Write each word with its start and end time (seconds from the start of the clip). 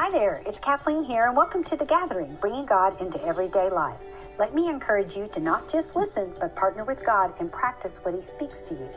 Hi 0.00 0.08
there, 0.10 0.40
it's 0.46 0.58
Kathleen 0.58 1.04
here, 1.04 1.26
and 1.26 1.36
welcome 1.36 1.62
to 1.64 1.76
The 1.76 1.84
Gathering, 1.84 2.38
bringing 2.40 2.64
God 2.64 2.98
into 3.02 3.22
everyday 3.22 3.68
life. 3.68 3.98
Let 4.38 4.54
me 4.54 4.66
encourage 4.66 5.14
you 5.14 5.28
to 5.34 5.40
not 5.40 5.68
just 5.68 5.94
listen, 5.94 6.32
but 6.40 6.56
partner 6.56 6.84
with 6.84 7.04
God 7.04 7.34
and 7.38 7.52
practice 7.52 8.00
what 8.02 8.14
He 8.14 8.22
speaks 8.22 8.62
to 8.62 8.74
you. 8.74 8.88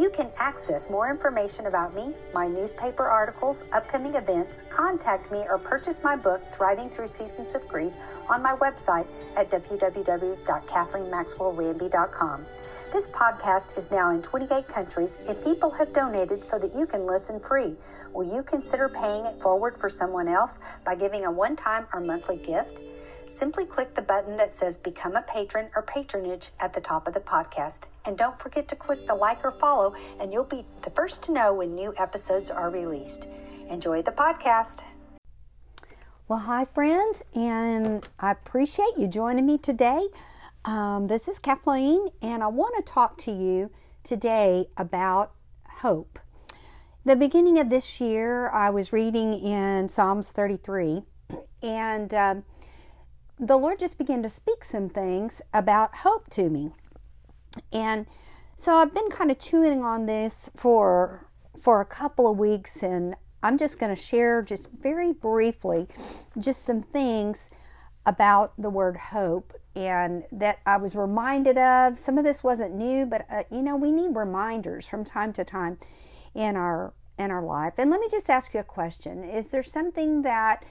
You 0.00 0.10
can 0.10 0.32
access 0.36 0.90
more 0.90 1.08
information 1.08 1.66
about 1.66 1.94
me, 1.94 2.12
my 2.34 2.48
newspaper 2.48 3.04
articles, 3.04 3.62
upcoming 3.72 4.16
events, 4.16 4.62
contact 4.62 5.30
me, 5.30 5.44
or 5.48 5.58
purchase 5.58 6.02
my 6.02 6.16
book, 6.16 6.42
Thriving 6.52 6.90
Through 6.90 7.06
Seasons 7.06 7.54
of 7.54 7.68
Grief, 7.68 7.92
on 8.28 8.42
my 8.42 8.56
website 8.56 9.06
at 9.36 9.48
www.kathleenmaxwellranby.com. 9.48 12.46
This 12.92 13.06
podcast 13.08 13.78
is 13.78 13.92
now 13.92 14.10
in 14.10 14.20
28 14.20 14.68
countries, 14.68 15.16
and 15.26 15.42
people 15.42 15.70
have 15.70 15.94
donated 15.94 16.44
so 16.44 16.58
that 16.58 16.74
you 16.74 16.84
can 16.84 17.06
listen 17.06 17.40
free. 17.40 17.74
Will 18.12 18.34
you 18.34 18.42
consider 18.42 18.88
paying 18.90 19.24
it 19.24 19.40
forward 19.40 19.78
for 19.78 19.88
someone 19.88 20.28
else 20.28 20.60
by 20.84 20.94
giving 20.94 21.24
a 21.24 21.30
one 21.30 21.56
time 21.56 21.86
or 21.92 22.00
monthly 22.00 22.36
gift? 22.36 22.78
Simply 23.28 23.64
click 23.64 23.94
the 23.94 24.02
button 24.02 24.36
that 24.36 24.52
says 24.52 24.76
Become 24.76 25.16
a 25.16 25.22
Patron 25.22 25.70
or 25.74 25.80
Patronage 25.80 26.50
at 26.60 26.74
the 26.74 26.82
top 26.82 27.08
of 27.08 27.14
the 27.14 27.20
podcast. 27.20 27.84
And 28.04 28.18
don't 28.18 28.38
forget 28.38 28.68
to 28.68 28.76
click 28.76 29.06
the 29.06 29.14
like 29.14 29.42
or 29.42 29.50
follow, 29.50 29.94
and 30.20 30.30
you'll 30.30 30.44
be 30.44 30.66
the 30.82 30.90
first 30.90 31.22
to 31.24 31.32
know 31.32 31.54
when 31.54 31.74
new 31.74 31.94
episodes 31.98 32.50
are 32.50 32.68
released. 32.68 33.26
Enjoy 33.70 34.02
the 34.02 34.10
podcast. 34.10 34.84
Well, 36.28 36.40
hi, 36.40 36.66
friends, 36.66 37.22
and 37.34 38.06
I 38.20 38.32
appreciate 38.32 38.98
you 38.98 39.08
joining 39.08 39.46
me 39.46 39.56
today. 39.56 40.08
Um, 40.66 41.06
this 41.06 41.28
is 41.28 41.38
Kathleen, 41.38 42.08
and 42.20 42.42
I 42.42 42.48
want 42.48 42.74
to 42.76 42.92
talk 42.92 43.16
to 43.18 43.32
you 43.32 43.70
today 44.04 44.66
about 44.76 45.32
hope. 45.78 46.18
The 47.04 47.16
beginning 47.16 47.58
of 47.58 47.68
this 47.68 48.00
year, 48.00 48.48
I 48.50 48.70
was 48.70 48.92
reading 48.92 49.34
in 49.34 49.88
Psalms 49.88 50.30
33, 50.30 51.02
and 51.60 52.14
um, 52.14 52.44
the 53.40 53.56
Lord 53.56 53.80
just 53.80 53.98
began 53.98 54.22
to 54.22 54.28
speak 54.28 54.62
some 54.62 54.88
things 54.88 55.42
about 55.52 55.96
hope 55.96 56.30
to 56.30 56.48
me. 56.48 56.70
And 57.72 58.06
so 58.54 58.76
I've 58.76 58.94
been 58.94 59.10
kind 59.10 59.32
of 59.32 59.40
chewing 59.40 59.82
on 59.82 60.06
this 60.06 60.48
for 60.56 61.26
for 61.60 61.80
a 61.80 61.84
couple 61.84 62.30
of 62.30 62.38
weeks 62.38 62.82
and 62.82 63.14
I'm 63.42 63.58
just 63.58 63.78
going 63.78 63.94
to 63.94 64.00
share 64.00 64.42
just 64.42 64.68
very 64.70 65.12
briefly 65.12 65.86
just 66.38 66.64
some 66.64 66.82
things 66.82 67.50
about 68.06 68.52
the 68.58 68.70
word 68.70 68.96
hope 68.96 69.52
and 69.76 70.24
that 70.32 70.58
I 70.66 70.76
was 70.76 70.96
reminded 70.96 71.58
of. 71.58 71.98
Some 71.98 72.18
of 72.18 72.24
this 72.24 72.42
wasn't 72.42 72.74
new, 72.74 73.06
but 73.06 73.26
uh, 73.30 73.42
you 73.50 73.62
know, 73.62 73.76
we 73.76 73.90
need 73.90 74.14
reminders 74.16 74.86
from 74.86 75.04
time 75.04 75.32
to 75.34 75.44
time 75.44 75.78
in 76.34 76.56
our 76.56 76.92
in 77.18 77.30
our 77.30 77.42
life. 77.42 77.74
And 77.78 77.90
let 77.90 78.00
me 78.00 78.08
just 78.10 78.30
ask 78.30 78.54
you 78.54 78.60
a 78.60 78.64
question. 78.64 79.24
Is 79.24 79.48
there 79.48 79.62
something 79.62 80.22
that 80.22 80.64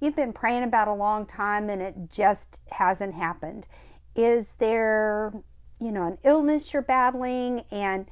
you've 0.00 0.16
been 0.16 0.32
praying 0.32 0.62
about 0.62 0.88
a 0.88 0.94
long 0.94 1.26
time 1.26 1.70
and 1.70 1.80
it 1.80 1.94
just 2.10 2.60
hasn't 2.70 3.14
happened? 3.14 3.66
Is 4.14 4.54
there, 4.56 5.32
you 5.80 5.92
know, 5.92 6.06
an 6.06 6.18
illness 6.24 6.72
you're 6.72 6.82
battling 6.82 7.64
and 7.70 8.06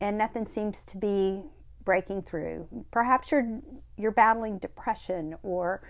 and 0.00 0.16
nothing 0.16 0.46
seems 0.46 0.84
to 0.86 0.96
be 0.96 1.42
breaking 1.84 2.22
through? 2.22 2.66
Perhaps 2.90 3.30
you're 3.30 3.60
you're 3.96 4.12
battling 4.12 4.58
depression 4.58 5.36
or 5.42 5.82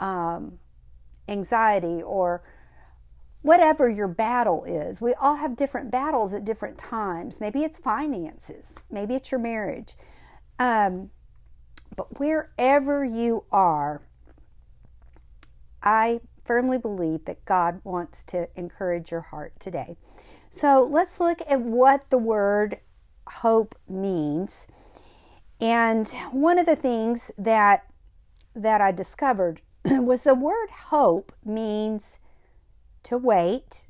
um, 0.00 0.58
anxiety 1.28 2.02
or 2.02 2.42
whatever 3.42 3.88
your 3.88 4.08
battle 4.08 4.64
is. 4.64 5.00
We 5.00 5.14
all 5.14 5.36
have 5.36 5.56
different 5.56 5.90
battles 5.90 6.34
at 6.34 6.44
different 6.44 6.78
times. 6.78 7.40
Maybe 7.40 7.64
it's 7.64 7.78
finances, 7.78 8.82
maybe 8.90 9.14
it's 9.14 9.30
your 9.30 9.40
marriage. 9.40 9.94
Um, 10.58 11.10
but 11.96 12.18
wherever 12.18 13.04
you 13.04 13.44
are, 13.50 14.02
I 15.82 16.20
firmly 16.44 16.78
believe 16.78 17.24
that 17.26 17.44
God 17.44 17.80
wants 17.84 18.24
to 18.24 18.48
encourage 18.56 19.10
your 19.10 19.20
heart 19.20 19.58
today. 19.60 19.96
So 20.50 20.88
let's 20.90 21.20
look 21.20 21.40
at 21.48 21.60
what 21.60 22.08
the 22.10 22.18
word 22.18 22.80
hope 23.26 23.74
means. 23.88 24.66
And 25.60 26.08
one 26.30 26.58
of 26.58 26.66
the 26.66 26.76
things 26.76 27.30
that 27.38 27.84
that 28.54 28.80
I 28.80 28.90
discovered 28.90 29.60
was 29.84 30.24
the 30.24 30.34
word 30.34 30.70
hope 30.70 31.32
means 31.44 32.18
to 33.08 33.16
wait, 33.16 33.86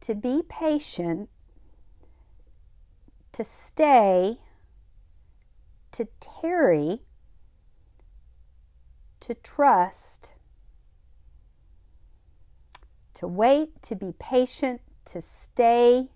to 0.00 0.14
be 0.14 0.40
patient, 0.48 1.28
to 3.32 3.42
stay, 3.42 4.36
to 5.90 6.06
tarry, 6.20 7.00
to 9.18 9.34
trust, 9.34 10.30
to 13.14 13.26
wait, 13.26 13.82
to 13.82 13.96
be 13.96 14.14
patient, 14.16 14.80
to 15.04 15.20
stay, 15.20 16.08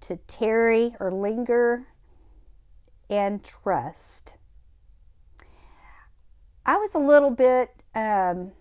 to 0.00 0.14
tarry 0.28 0.94
or 1.00 1.10
linger, 1.10 1.88
and 3.10 3.42
trust. 3.42 4.34
I 6.64 6.76
was 6.76 6.94
a 6.94 7.00
little 7.00 7.30
bit, 7.30 7.74
um, 7.96 8.52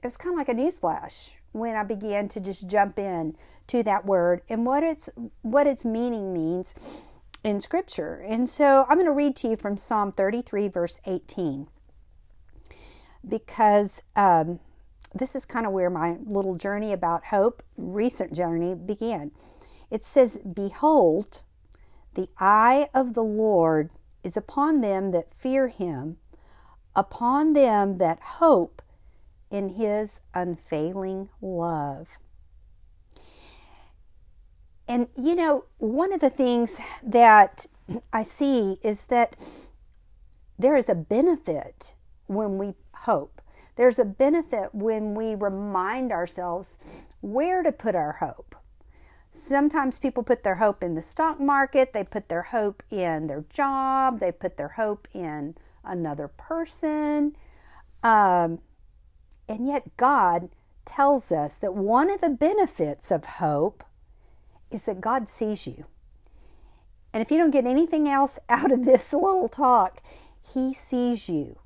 it 0.00 0.04
was 0.04 0.16
kind 0.16 0.32
of 0.32 0.38
like 0.38 0.48
a 0.48 0.54
newsflash 0.54 1.30
when 1.56 1.74
I 1.74 1.82
began 1.82 2.28
to 2.28 2.40
just 2.40 2.66
jump 2.66 2.98
in 2.98 3.36
to 3.68 3.82
that 3.82 4.04
word 4.04 4.42
and 4.48 4.66
what 4.66 4.82
its 4.82 5.08
what 5.42 5.66
its 5.66 5.84
meaning 5.84 6.32
means 6.32 6.74
in 7.42 7.60
scripture. 7.60 8.24
And 8.26 8.48
so 8.48 8.84
I'm 8.88 8.96
going 8.96 9.06
to 9.06 9.12
read 9.12 9.36
to 9.36 9.48
you 9.48 9.56
from 9.56 9.76
Psalm 9.76 10.12
33 10.12 10.68
verse 10.68 10.98
18 11.06 11.68
because 13.26 14.02
um, 14.14 14.60
this 15.14 15.34
is 15.34 15.44
kind 15.44 15.66
of 15.66 15.72
where 15.72 15.90
my 15.90 16.16
little 16.24 16.54
journey 16.54 16.92
about 16.92 17.26
hope, 17.26 17.62
recent 17.76 18.32
journey, 18.32 18.74
began. 18.74 19.32
It 19.90 20.04
says, 20.04 20.38
Behold, 20.38 21.42
the 22.14 22.28
eye 22.38 22.88
of 22.94 23.14
the 23.14 23.24
Lord 23.24 23.90
is 24.22 24.36
upon 24.36 24.80
them 24.80 25.12
that 25.12 25.34
fear 25.34 25.68
him, 25.68 26.18
upon 26.94 27.52
them 27.52 27.98
that 27.98 28.20
hope 28.20 28.82
in 29.56 29.70
his 29.70 30.20
unfailing 30.34 31.30
love. 31.40 32.08
And 34.86 35.08
you 35.16 35.34
know, 35.34 35.64
one 35.78 36.12
of 36.12 36.20
the 36.20 36.30
things 36.30 36.78
that 37.02 37.66
I 38.12 38.22
see 38.22 38.78
is 38.82 39.04
that 39.04 39.34
there 40.58 40.76
is 40.76 40.88
a 40.88 40.94
benefit 40.94 41.94
when 42.26 42.58
we 42.58 42.74
hope. 42.92 43.40
There's 43.76 43.98
a 43.98 44.04
benefit 44.04 44.74
when 44.74 45.14
we 45.14 45.34
remind 45.34 46.12
ourselves 46.12 46.78
where 47.20 47.62
to 47.62 47.72
put 47.72 47.94
our 47.94 48.12
hope. 48.12 48.54
Sometimes 49.30 49.98
people 49.98 50.22
put 50.22 50.44
their 50.44 50.54
hope 50.56 50.82
in 50.82 50.94
the 50.94 51.02
stock 51.02 51.40
market, 51.40 51.92
they 51.92 52.04
put 52.04 52.28
their 52.28 52.42
hope 52.42 52.82
in 52.90 53.26
their 53.26 53.44
job, 53.52 54.20
they 54.20 54.32
put 54.32 54.56
their 54.56 54.68
hope 54.68 55.08
in 55.14 55.54
another 55.84 56.28
person. 56.28 57.36
Um, 58.02 58.60
and 59.48 59.66
yet, 59.66 59.96
God 59.96 60.48
tells 60.84 61.30
us 61.30 61.56
that 61.58 61.74
one 61.74 62.10
of 62.10 62.20
the 62.20 62.30
benefits 62.30 63.10
of 63.10 63.24
hope 63.24 63.84
is 64.70 64.82
that 64.82 65.00
God 65.00 65.28
sees 65.28 65.66
you. 65.66 65.86
And 67.12 67.22
if 67.22 67.30
you 67.30 67.38
don't 67.38 67.50
get 67.50 67.66
anything 67.66 68.08
else 68.08 68.38
out 68.48 68.72
of 68.72 68.84
this 68.84 69.12
little 69.12 69.48
talk, 69.48 70.02
He 70.42 70.72
sees 70.72 71.28
you. 71.28 71.58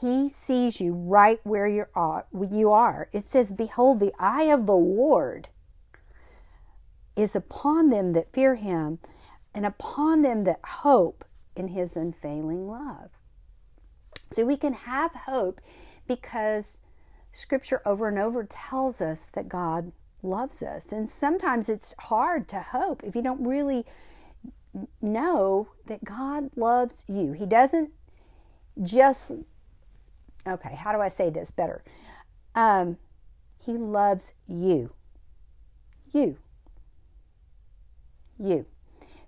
He 0.00 0.28
sees 0.28 0.80
you 0.80 0.94
right 0.94 1.40
where 1.44 1.66
you 1.66 1.86
are. 1.94 3.08
It 3.12 3.24
says, 3.26 3.52
"Behold, 3.52 4.00
the 4.00 4.14
eye 4.18 4.44
of 4.44 4.64
the 4.66 4.74
Lord 4.76 5.48
is 7.14 7.36
upon 7.36 7.90
them 7.90 8.14
that 8.14 8.32
fear 8.32 8.54
Him, 8.54 9.00
and 9.52 9.66
upon 9.66 10.22
them 10.22 10.44
that 10.44 10.64
hope 10.64 11.26
in 11.54 11.68
His 11.68 11.96
unfailing 11.96 12.66
love." 12.66 13.10
So 14.30 14.46
we 14.46 14.56
can 14.56 14.72
have 14.72 15.12
hope 15.12 15.60
because 16.06 16.80
Scripture 17.32 17.80
over 17.86 18.08
and 18.08 18.18
over 18.18 18.44
tells 18.44 19.00
us 19.00 19.30
that 19.32 19.48
God 19.48 19.92
loves 20.22 20.62
us, 20.62 20.92
and 20.92 21.08
sometimes 21.08 21.68
it's 21.68 21.94
hard 21.98 22.48
to 22.48 22.60
hope 22.60 23.02
if 23.02 23.16
you 23.16 23.22
don't 23.22 23.44
really 23.44 23.84
know 25.00 25.68
that 25.86 26.04
God 26.04 26.50
loves 26.56 27.04
you. 27.08 27.32
He 27.32 27.46
doesn't 27.46 27.90
just 28.82 29.32
okay, 30.46 30.74
how 30.74 30.92
do 30.92 31.00
I 31.00 31.08
say 31.08 31.30
this 31.30 31.50
better? 31.50 31.84
Um, 32.54 32.98
he 33.64 33.72
loves 33.72 34.32
you. 34.46 34.92
You. 36.12 36.36
You. 38.38 38.66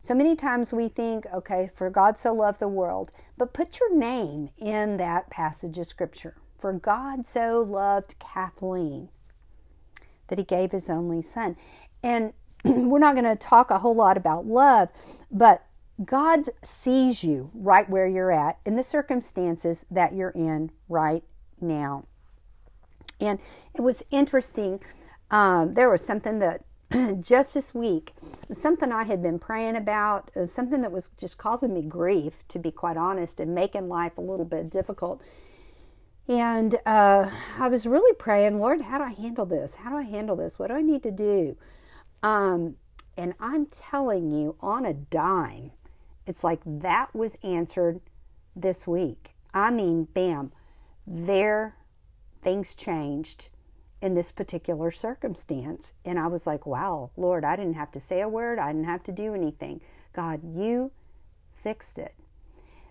So 0.01 0.15
many 0.15 0.37
times 0.37 0.73
we 0.73 0.89
think, 0.89 1.25
okay, 1.33 1.71
for 1.75 1.89
God 1.89 2.19
so 2.19 2.35
loved 2.35 2.61
the 2.61 2.69
world, 2.69 3.11
but 3.39 3.55
put 3.55 3.79
your 3.81 3.97
name 3.97 4.51
in 4.59 4.97
that 4.99 5.31
passage 5.31 5.79
of 5.79 5.87
Scripture. 5.87 6.37
For 6.65 6.73
God 6.73 7.27
so 7.27 7.61
loved 7.61 8.19
Kathleen 8.19 9.11
that 10.29 10.39
he 10.39 10.45
gave 10.47 10.73
his 10.73 10.89
only 10.89 11.21
son. 11.21 11.59
And 12.03 12.33
we're 12.65 12.99
not 12.99 13.15
going 13.15 13.27
to 13.27 13.37
talk 13.37 13.71
a 13.71 13.81
whole 13.81 13.95
lot 13.95 14.17
about 14.17 14.47
love, 14.47 14.89
but 15.31 15.67
God 16.03 16.49
sees 16.63 17.23
you 17.23 17.51
right 17.53 17.87
where 17.91 18.07
you're 18.07 18.33
at 18.33 18.61
in 18.65 18.77
the 18.77 18.83
circumstances 18.83 19.85
that 19.91 20.15
you're 20.15 20.31
in 20.31 20.71
right 20.89 21.23
now. 21.61 22.07
And 23.21 23.41
it 23.75 23.83
was 23.83 24.03
interesting. 24.11 24.81
Um, 25.31 25.75
there 25.75 25.91
was 25.91 26.03
something 26.03 26.39
that 26.39 26.65
just 27.21 27.53
this 27.53 27.75
week, 27.75 28.15
something 28.51 28.91
I 28.91 29.05
had 29.05 29.23
been 29.23 29.39
praying 29.39 29.77
about, 29.77 30.31
something 30.47 30.81
that 30.81 30.93
was 30.93 31.11
just 31.19 31.37
causing 31.37 31.75
me 31.75 31.83
grief, 31.83 32.49
to 32.49 32.59
be 32.59 32.71
quite 32.71 32.97
honest, 32.97 33.39
and 33.39 33.55
making 33.55 33.91
life 33.91 34.17
a 34.17 34.23
little 34.23 34.47
bit 34.47 34.71
difficult. 34.71 35.21
And 36.27 36.77
uh, 36.87 37.29
I 37.59 37.69
was 37.69 37.87
really 37.87 38.15
praying, 38.15 38.59
Lord, 38.59 38.81
how 38.81 38.99
do 38.99 39.05
I 39.05 39.13
handle 39.13 39.45
this? 39.45 39.75
How 39.75 39.91
do 39.91 39.97
I 39.97 40.03
handle 40.03 40.37
this? 40.37 40.59
What 40.59 40.69
do 40.69 40.75
I 40.75 40.83
need 40.83 41.03
to 41.03 41.11
do? 41.11 41.57
Um, 42.23 42.77
and 43.17 43.35
I'm 43.39 43.67
telling 43.67 44.31
you, 44.31 44.57
on 44.61 44.87
a 44.87 44.95
dime, 44.95 45.73
it's 46.27 46.43
like 46.43 46.61
that 46.65 47.15
was 47.15 47.37
answered 47.43 48.01
this 48.57 48.87
week. 48.87 49.35
I 49.53 49.71
mean, 49.71 50.05
bam, 50.15 50.53
there 51.07 51.77
things 52.43 52.75
changed 52.75 53.49
in 54.01 54.15
this 54.15 54.33
particular 54.33 54.91
circumstance. 54.91 55.93
And 56.05 56.19
I 56.19 56.27
was 56.27 56.47
like, 56.47 56.67
wow, 56.67 57.11
Lord, 57.17 57.45
I 57.45 57.57
didn't 57.57 57.75
have 57.75 57.93
to 57.93 58.01
say 58.01 58.21
a 58.23 58.29
word, 58.29 58.59
I 58.59 58.73
didn't 58.73 58.87
have 58.87 59.03
to 59.05 59.13
do 59.13 59.35
anything. 59.35 59.81
God, 60.13 60.41
you 60.43 60.91
fixed 61.63 61.99
it. 61.99 62.15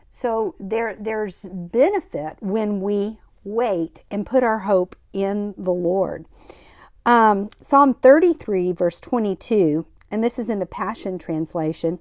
So 0.10 0.56
there 0.60 0.96
there's 1.00 1.48
benefit 1.52 2.38
when 2.40 2.82
we 2.82 3.20
wait 3.44 4.04
and 4.10 4.26
put 4.26 4.44
our 4.44 4.60
hope 4.60 4.96
in 5.12 5.54
the 5.58 5.72
Lord. 5.74 6.26
Um, 7.06 7.50
Psalm 7.62 7.94
33, 7.94 8.72
verse 8.72 9.02
22, 9.02 9.86
and 10.10 10.24
this 10.24 10.40
is 10.40 10.50
in 10.50 10.60
the 10.60 10.66
Passion 10.66 11.18
Translation. 11.18 12.00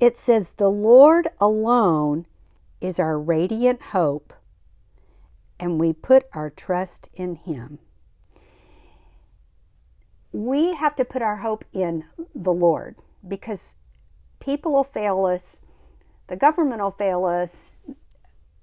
It 0.00 0.16
says, 0.16 0.52
The 0.52 0.70
Lord 0.70 1.28
alone 1.40 2.26
is 2.80 2.98
our 2.98 3.18
radiant 3.18 3.82
hope, 3.82 4.32
and 5.60 5.78
we 5.78 5.92
put 5.92 6.26
our 6.32 6.50
trust 6.50 7.08
in 7.14 7.36
Him. 7.36 7.78
We 10.32 10.74
have 10.74 10.96
to 10.96 11.04
put 11.04 11.22
our 11.22 11.36
hope 11.36 11.64
in 11.72 12.04
the 12.34 12.52
Lord 12.52 12.96
because 13.26 13.74
people 14.38 14.72
will 14.72 14.84
fail 14.84 15.26
us, 15.26 15.60
the 16.28 16.36
government 16.36 16.80
will 16.80 16.90
fail 16.90 17.24
us, 17.24 17.74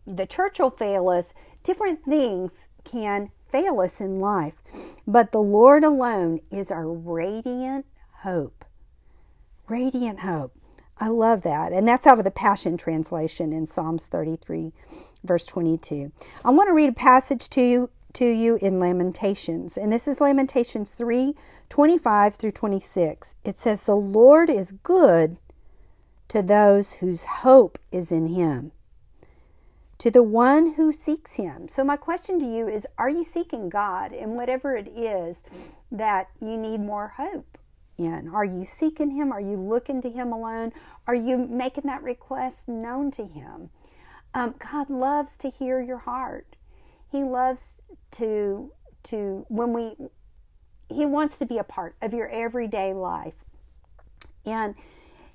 the 0.07 0.25
church 0.25 0.59
will 0.59 0.69
fail 0.69 1.09
us, 1.09 1.33
different 1.63 2.04
things 2.06 2.69
can 2.86 3.30
fail 3.51 3.81
us 3.81 4.00
in 4.00 4.19
life. 4.19 4.56
But 5.06 5.31
the 5.31 5.42
Lord 5.42 5.83
alone 5.83 6.39
is 6.50 6.71
our 6.71 6.88
radiant 6.88 7.86
hope. 8.19 8.65
Radiant 9.68 10.21
hope. 10.21 10.54
I 11.00 11.09
love 11.09 11.42
that. 11.44 11.74
And 11.74 11.88
that's 11.88 12.07
out 12.07 12.18
of 12.18 12.24
the 12.24 12.31
Passion 12.31 12.77
Translation 12.77 13.54
in 13.54 13.65
Psalms 13.65 14.07
33, 14.07 14.71
verse 15.24 15.45
22. 15.45 16.12
I 16.44 16.50
want 16.50 16.69
to 16.69 16.74
read 16.74 16.89
a 16.89 16.94
passage 16.94 17.50
to 17.50 17.62
you, 17.62 17.89
to 18.13 18.25
you 18.25 18.56
in 18.62 18.80
Lamentations. 18.80 19.77
And 19.77 19.92
this 19.92 20.07
is 20.07 20.21
Lamentations 20.21 20.94
3 20.94 21.36
25 21.69 22.36
through 22.36 22.51
26. 22.51 23.36
It 23.44 23.59
says, 23.59 23.83
The 23.83 23.95
Lord 23.95 24.50
is 24.50 24.71
good 24.71 25.38
to 26.30 26.42
those 26.42 26.94
whose 26.94 27.25
hope 27.25 27.77
is 27.92 28.12
in 28.12 28.27
him 28.27 28.71
to 29.99 30.11
the 30.11 30.23
one 30.23 30.73
who 30.73 30.94
seeks 30.94 31.35
him. 31.35 31.67
So, 31.67 31.83
my 31.83 31.97
question 31.97 32.39
to 32.39 32.45
you 32.45 32.67
is 32.67 32.85
Are 32.97 33.09
you 33.09 33.23
seeking 33.23 33.69
God 33.69 34.13
in 34.13 34.35
whatever 34.35 34.75
it 34.75 34.88
is 34.88 35.44
that 35.91 36.29
you 36.39 36.57
need 36.57 36.79
more 36.79 37.13
hope 37.17 37.57
in? 37.97 38.29
Are 38.33 38.45
you 38.45 38.65
seeking 38.65 39.11
him? 39.11 39.31
Are 39.31 39.41
you 39.41 39.57
looking 39.57 40.01
to 40.01 40.09
him 40.09 40.31
alone? 40.31 40.71
Are 41.07 41.15
you 41.15 41.38
making 41.38 41.85
that 41.85 42.03
request 42.03 42.67
known 42.67 43.11
to 43.11 43.25
him? 43.25 43.69
Um, 44.33 44.55
God 44.59 44.89
loves 44.89 45.35
to 45.38 45.49
hear 45.49 45.81
your 45.81 45.97
heart. 45.97 46.55
He 47.11 47.23
loves 47.23 47.75
to, 48.11 48.71
to, 49.03 49.45
when 49.47 49.73
we, 49.73 49.95
He 50.89 51.05
wants 51.05 51.38
to 51.39 51.45
be 51.45 51.57
a 51.57 51.63
part 51.63 51.95
of 52.01 52.13
your 52.13 52.27
everyday 52.27 52.94
life. 52.94 53.35
And 54.45 54.75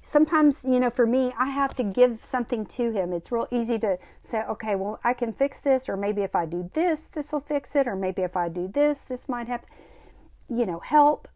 sometimes, 0.03 0.65
you 0.65 0.81
know, 0.81 0.91
for 0.91 1.07
me, 1.07 1.33
I 1.39 1.47
have 1.47 1.75
to 1.77 1.85
give 1.85 2.25
something 2.25 2.67
to 2.67 2.91
him. 2.91 3.13
It's 3.13 3.33
real 3.33 3.49
easy 3.51 3.79
to 3.81 3.99
say, 4.21 4.43
okay, 4.43 4.75
well, 4.75 5.01
I 5.05 5.15
can 5.15 5.33
fix 5.33 5.61
this, 5.61 5.89
or 5.89 5.97
maybe 5.97 6.23
if 6.23 6.35
I 6.35 6.45
do 6.45 6.71
this, 6.75 7.03
this 7.03 7.33
will 7.33 7.41
fix 7.41 7.75
it, 7.77 7.87
or 7.87 7.97
maybe 7.97 8.23
if 8.23 8.37
I 8.37 8.49
do 8.49 8.69
this, 8.69 9.03
this 9.03 9.29
might 9.29 9.49
have, 9.49 9.65
you 10.49 10.67
know, 10.67 10.81
help. 10.81 11.29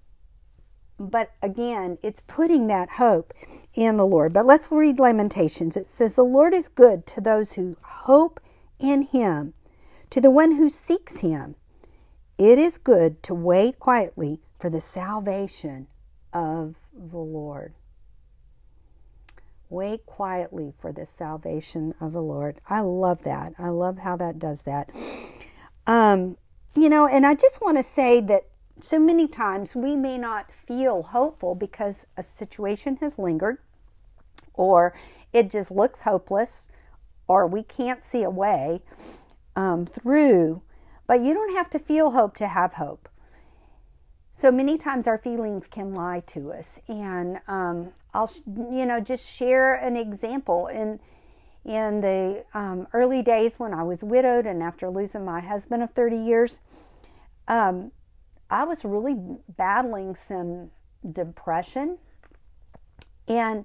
But 0.98 1.32
again, 1.42 1.98
it's 2.02 2.22
putting 2.26 2.66
that 2.68 2.90
hope 2.90 3.32
in 3.74 3.96
the 3.96 4.06
Lord. 4.06 4.32
But 4.32 4.46
let's 4.46 4.72
read 4.72 4.98
Lamentations. 4.98 5.76
It 5.76 5.86
says, 5.86 6.16
The 6.16 6.24
Lord 6.24 6.54
is 6.54 6.68
good 6.68 7.06
to 7.06 7.20
those 7.20 7.52
who 7.52 7.76
hope 7.82 8.40
in 8.78 9.02
him, 9.02 9.54
to 10.10 10.20
the 10.20 10.30
one 10.30 10.52
who 10.52 10.68
seeks 10.68 11.18
him. 11.18 11.54
It 12.38 12.58
is 12.58 12.78
good 12.78 13.22
to 13.24 13.34
wait 13.34 13.78
quietly 13.78 14.40
for 14.58 14.70
the 14.70 14.80
salvation 14.80 15.86
of 16.32 16.76
the 16.92 17.18
Lord. 17.18 17.74
Wait 19.68 20.06
quietly 20.06 20.72
for 20.78 20.92
the 20.92 21.04
salvation 21.04 21.94
of 22.00 22.12
the 22.12 22.22
Lord. 22.22 22.60
I 22.68 22.80
love 22.80 23.24
that. 23.24 23.54
I 23.58 23.68
love 23.68 23.98
how 23.98 24.16
that 24.16 24.38
does 24.38 24.62
that. 24.62 24.90
Um, 25.86 26.36
you 26.74 26.88
know, 26.88 27.06
and 27.06 27.26
I 27.26 27.34
just 27.34 27.60
want 27.60 27.76
to 27.76 27.82
say 27.82 28.20
that 28.22 28.44
so 28.80 28.98
many 28.98 29.26
times 29.26 29.74
we 29.74 29.96
may 29.96 30.18
not 30.18 30.52
feel 30.52 31.02
hopeful 31.02 31.54
because 31.54 32.06
a 32.16 32.22
situation 32.22 32.96
has 33.00 33.18
lingered 33.18 33.58
or 34.54 34.94
it 35.32 35.50
just 35.50 35.70
looks 35.70 36.02
hopeless 36.02 36.68
or 37.26 37.46
we 37.46 37.62
can't 37.62 38.04
see 38.04 38.22
a 38.22 38.30
way 38.30 38.82
um, 39.56 39.86
through. 39.86 40.62
But 41.06 41.20
you 41.20 41.34
don't 41.34 41.56
have 41.56 41.70
to 41.70 41.78
feel 41.78 42.10
hope 42.10 42.36
to 42.36 42.48
have 42.48 42.74
hope. 42.74 43.08
So 44.36 44.52
many 44.52 44.76
times 44.76 45.06
our 45.06 45.16
feelings 45.16 45.66
can 45.66 45.94
lie 45.94 46.20
to 46.26 46.52
us. 46.52 46.78
And 46.88 47.40
um, 47.48 47.88
I'll, 48.12 48.30
you 48.46 48.84
know, 48.84 49.00
just 49.00 49.26
share 49.26 49.76
an 49.76 49.96
example. 49.96 50.66
In, 50.66 51.00
in 51.64 52.02
the 52.02 52.44
um, 52.52 52.86
early 52.92 53.22
days 53.22 53.58
when 53.58 53.72
I 53.72 53.82
was 53.82 54.04
widowed 54.04 54.44
and 54.44 54.62
after 54.62 54.90
losing 54.90 55.24
my 55.24 55.40
husband 55.40 55.82
of 55.82 55.92
30 55.92 56.18
years, 56.18 56.60
um, 57.48 57.92
I 58.50 58.64
was 58.64 58.84
really 58.84 59.16
battling 59.56 60.14
some 60.14 60.70
depression. 61.10 61.96
And 63.26 63.64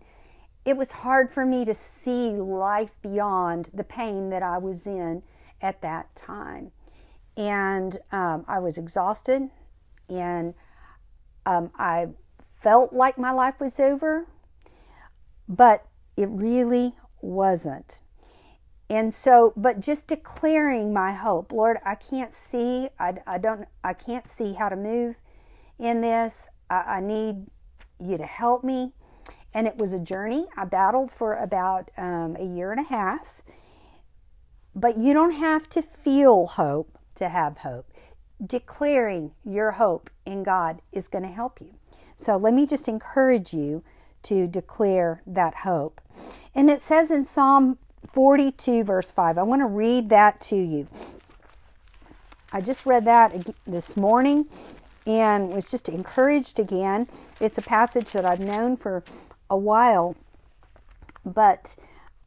it 0.64 0.78
was 0.78 0.94
hard 0.94 1.34
for 1.34 1.46
me 1.46 1.66
to 1.66 1.74
see 1.74 2.30
life 2.30 2.92
beyond 3.02 3.72
the 3.74 3.84
pain 3.84 4.30
that 4.30 4.42
I 4.42 4.58
was 4.58 4.88
in 4.88 5.22
at 5.62 5.82
that 5.82 6.16
time. 6.16 6.72
And 7.36 7.98
um, 8.14 8.46
I 8.48 8.60
was 8.60 8.78
exhausted 8.78 9.50
and 10.12 10.54
um, 11.46 11.72
I 11.78 12.08
felt 12.56 12.94
like 12.94 13.18
my 13.18 13.32
life 13.32 13.60
was 13.60 13.80
over, 13.80 14.28
but 15.48 15.86
it 16.16 16.30
really 16.30 16.96
wasn't. 17.22 18.02
And 18.90 19.14
so, 19.14 19.54
but 19.56 19.80
just 19.80 20.08
declaring 20.08 20.94
my 20.94 21.14
hope, 21.14 21.52
Lord, 21.52 21.78
I 21.86 21.96
can't 21.96 22.34
see, 22.34 22.90
I, 23.00 23.14
I 23.26 23.38
don't, 23.38 23.66
I 23.84 23.94
can't 23.94 24.28
see 24.28 24.54
how 24.54 24.70
to 24.70 24.76
move 24.76 25.16
in 25.80 26.02
this. 26.02 26.50
I, 26.70 26.76
I 26.76 27.00
need 27.00 27.48
you 28.00 28.18
to 28.18 28.26
help 28.26 28.64
me. 28.64 28.92
And 29.54 29.68
it 29.68 29.78
was 29.78 29.94
a 29.94 30.00
journey. 30.00 30.48
I 30.58 30.66
battled 30.66 31.12
for 31.12 31.36
about 31.36 31.90
um, 31.98 32.36
a 32.40 32.46
year 32.46 32.72
and 32.72 32.80
a 32.80 32.90
half. 32.90 33.42
But 34.76 34.98
you 34.98 35.14
don't 35.14 35.32
have 35.32 35.70
to 35.70 35.82
feel 35.82 36.48
hope 36.48 36.98
to 37.16 37.30
have 37.30 37.60
hope 37.60 37.91
declaring 38.46 39.32
your 39.46 39.72
hope 39.72 40.10
in 40.26 40.44
God 40.44 40.82
is 40.92 41.08
going 41.08 41.24
to 41.24 41.30
help 41.30 41.62
you. 41.62 41.74
So 42.16 42.38
let 42.38 42.54
me 42.54 42.66
just 42.66 42.88
encourage 42.88 43.54
you 43.54 43.84
to 44.24 44.48
declare 44.48 45.22
that 45.26 45.56
hope. 45.56 46.02
And 46.54 46.70
it 46.70 46.82
says 46.82 47.12
in 47.12 47.26
Psalm 47.26 47.78
42, 48.08 48.84
verse 48.84 49.12
5, 49.12 49.38
I 49.38 49.44
want 49.44 49.62
to 49.62 49.68
read 49.68 50.10
that 50.10 50.42
to 50.42 50.56
you. 50.56 50.88
I 52.52 52.62
just 52.62 52.86
read 52.86 53.06
that 53.06 53.54
this 53.66 53.96
morning 53.96 54.46
and 55.08 55.54
was 55.54 55.70
just 55.70 55.90
encouraged 55.90 56.60
again. 56.60 57.08
It's 57.40 57.58
a 57.58 57.62
passage 57.62 58.12
that 58.12 58.26
I've 58.26 58.40
known 58.40 58.76
for 58.76 59.04
a 59.50 59.58
while, 59.58 60.16
but 61.26 61.76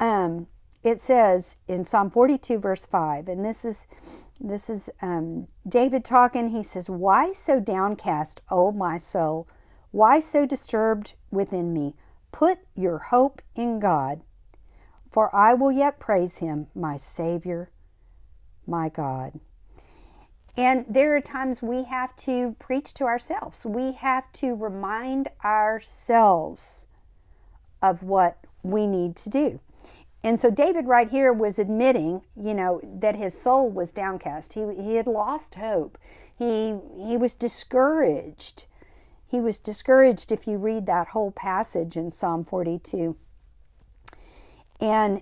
um, 0.00 0.46
it 0.82 1.00
says 1.00 1.56
in 1.68 1.84
Psalm 1.84 2.10
42, 2.10 2.58
verse 2.58 2.86
5, 2.86 3.28
and 3.28 3.44
this 3.44 3.64
is 3.64 3.86
this 4.40 4.68
is 4.68 4.90
um, 5.00 5.46
David 5.68 6.04
talking. 6.04 6.48
He 6.48 6.62
says, 6.62 6.90
Why 6.90 7.32
so 7.32 7.60
downcast, 7.60 8.40
O 8.50 8.72
my 8.72 8.98
soul? 8.98 9.48
Why 9.90 10.20
so 10.20 10.44
disturbed 10.44 11.14
within 11.30 11.72
me? 11.72 11.94
Put 12.32 12.58
your 12.74 12.98
hope 12.98 13.42
in 13.54 13.78
God, 13.78 14.22
for 15.10 15.34
I 15.34 15.54
will 15.54 15.70
yet 15.70 16.00
praise 16.00 16.38
him, 16.38 16.66
my 16.74 16.96
Savior, 16.96 17.70
my 18.66 18.88
God. 18.88 19.38
And 20.56 20.84
there 20.88 21.16
are 21.16 21.20
times 21.20 21.62
we 21.62 21.84
have 21.84 22.14
to 22.16 22.56
preach 22.58 22.94
to 22.94 23.04
ourselves. 23.04 23.64
We 23.66 23.92
have 23.92 24.30
to 24.34 24.54
remind 24.54 25.28
ourselves 25.44 26.86
of 27.82 28.02
what 28.02 28.38
we 28.62 28.86
need 28.86 29.16
to 29.16 29.30
do. 29.30 29.60
And 30.24 30.40
so 30.40 30.50
David 30.50 30.86
right 30.86 31.10
here 31.10 31.34
was 31.34 31.58
admitting, 31.58 32.22
you 32.34 32.54
know, 32.54 32.80
that 32.82 33.14
his 33.14 33.38
soul 33.38 33.68
was 33.68 33.92
downcast. 33.92 34.54
He 34.54 34.64
he 34.74 34.94
had 34.96 35.06
lost 35.06 35.56
hope. 35.56 35.98
He 36.34 36.78
he 36.96 37.18
was 37.18 37.34
discouraged. 37.34 38.64
He 39.26 39.38
was 39.38 39.60
discouraged 39.60 40.32
if 40.32 40.46
you 40.46 40.56
read 40.56 40.86
that 40.86 41.08
whole 41.08 41.30
passage 41.30 41.98
in 41.98 42.10
Psalm 42.10 42.42
42. 42.42 43.16
And 44.80 45.20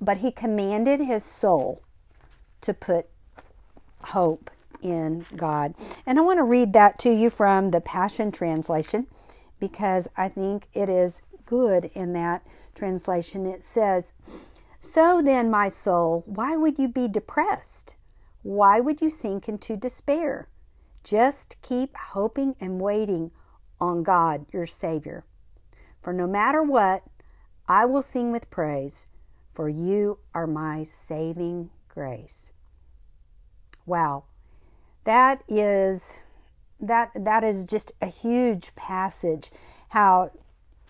but 0.00 0.18
he 0.18 0.30
commanded 0.30 1.00
his 1.00 1.24
soul 1.24 1.82
to 2.60 2.72
put 2.72 3.08
hope 4.02 4.52
in 4.80 5.26
God. 5.34 5.74
And 6.06 6.16
I 6.16 6.22
want 6.22 6.38
to 6.38 6.44
read 6.44 6.74
that 6.74 7.00
to 7.00 7.10
you 7.10 7.28
from 7.28 7.70
the 7.70 7.80
Passion 7.80 8.30
Translation 8.30 9.08
because 9.58 10.06
I 10.16 10.28
think 10.28 10.68
it 10.74 10.88
is 10.88 11.22
good 11.44 11.90
in 11.94 12.12
that 12.12 12.42
translation. 12.74 13.46
It 13.46 13.64
says, 13.64 14.12
So 14.80 15.22
then, 15.22 15.50
my 15.50 15.68
soul, 15.68 16.24
why 16.26 16.56
would 16.56 16.78
you 16.78 16.88
be 16.88 17.08
depressed? 17.08 17.94
Why 18.42 18.80
would 18.80 19.00
you 19.00 19.10
sink 19.10 19.48
into 19.48 19.76
despair? 19.76 20.48
Just 21.02 21.56
keep 21.62 21.96
hoping 21.96 22.56
and 22.60 22.80
waiting 22.80 23.30
on 23.80 24.02
God, 24.02 24.46
your 24.52 24.66
Savior. 24.66 25.24
For 26.02 26.12
no 26.12 26.26
matter 26.26 26.62
what, 26.62 27.02
I 27.66 27.86
will 27.86 28.02
sing 28.02 28.32
with 28.32 28.50
praise, 28.50 29.06
for 29.54 29.68
you 29.68 30.18
are 30.34 30.46
my 30.46 30.82
saving 30.84 31.70
grace. 31.88 32.52
Wow. 33.86 34.24
That 35.04 35.42
is 35.48 36.18
that 36.80 37.10
that 37.14 37.44
is 37.44 37.64
just 37.64 37.92
a 38.02 38.06
huge 38.06 38.74
passage 38.74 39.50
how 39.88 40.30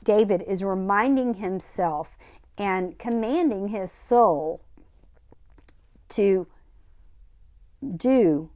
David 0.05 0.43
is 0.47 0.63
reminding 0.63 1.35
himself 1.35 2.17
and 2.57 2.99
commanding 2.99 3.69
his 3.69 3.91
soul 3.91 4.61
to 6.11 6.47
do 7.97 8.51